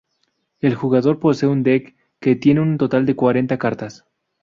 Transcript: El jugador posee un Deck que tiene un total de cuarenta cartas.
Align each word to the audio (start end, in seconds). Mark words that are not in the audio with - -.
El 0.61 0.73
jugador 0.73 1.19
posee 1.19 1.47
un 1.47 1.61
Deck 1.61 1.95
que 2.19 2.35
tiene 2.35 2.61
un 2.61 2.79
total 2.79 3.05
de 3.05 3.15
cuarenta 3.15 3.59
cartas. 3.59 4.03